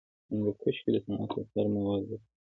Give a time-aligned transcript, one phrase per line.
[0.29, 2.17] هندوکش د صنعت لپاره مواد برابروي.